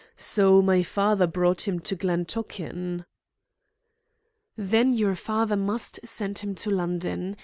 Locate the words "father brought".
0.81-1.67